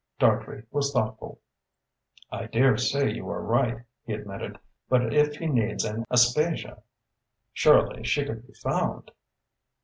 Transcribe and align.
Dartrey 0.19 0.63
was 0.71 0.91
thoughtful. 0.91 1.39
"I 2.31 2.47
dare 2.47 2.75
say 2.75 3.11
you 3.11 3.29
are 3.29 3.39
right," 3.43 3.83
he 4.03 4.13
admitted, 4.13 4.57
"but 4.89 5.13
if 5.13 5.35
he 5.35 5.45
needs 5.45 5.85
an 5.85 6.05
Aspasia, 6.09 6.81
surely 7.53 8.01
she 8.01 8.25
could 8.25 8.47
be 8.47 8.53
found?" 8.53 9.11